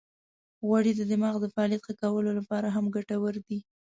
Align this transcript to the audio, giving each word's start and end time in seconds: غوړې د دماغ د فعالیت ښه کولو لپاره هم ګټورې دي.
غوړې 0.67 0.91
د 0.95 1.01
دماغ 1.11 1.35
د 1.41 1.45
فعالیت 1.53 1.81
ښه 1.87 1.93
کولو 2.01 2.31
لپاره 2.39 2.67
هم 2.75 2.85
ګټورې 2.95 3.41
دي. 3.47 3.59